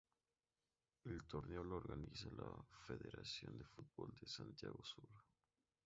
El 1.03 1.27
torneo 1.27 1.63
lo 1.63 1.75
organiza 1.75 2.27
la 2.31 2.47
federación 2.87 3.55
de 3.59 3.65
fútbol 3.65 4.11
de 4.19 4.27
Santiago 4.27 4.83
Sur. 4.83 5.07